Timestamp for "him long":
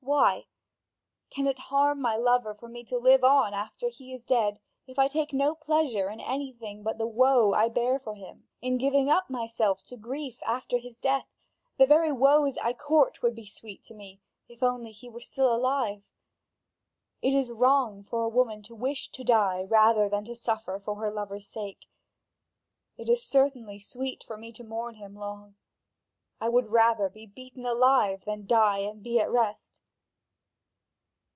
24.95-25.55